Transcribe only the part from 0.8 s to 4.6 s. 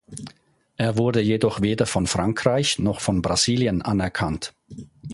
wurde jedoch weder von Frankreich noch von Brasilien anerkannt.